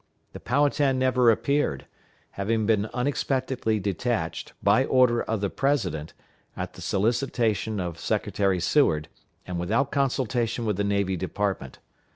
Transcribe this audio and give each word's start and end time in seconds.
The 0.33 0.39
Powhatan 0.39 0.97
never 0.97 1.29
appeared, 1.29 1.85
having 2.31 2.65
been 2.65 2.87
unexpectedly 2.87 3.79
detached, 3.79 4.53
by 4.63 4.83
order 4.83 5.21
of 5.21 5.41
the 5.41 5.49
President, 5.51 6.13
at 6.57 6.73
the 6.73 6.81
solicitation 6.81 7.79
of 7.79 7.99
Secretary 7.99 8.59
Seward, 8.59 9.09
and 9.45 9.59
without 9.59 9.91
consultation 9.91 10.65
with 10.65 10.77
the 10.77 10.83
Navy 10.83 11.15
Department. 11.17 11.77